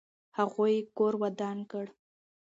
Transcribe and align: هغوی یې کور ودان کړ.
هغوی 0.37 0.73
یې 0.77 0.87
کور 0.97 1.13
ودان 1.23 1.57
کړ. 1.71 1.85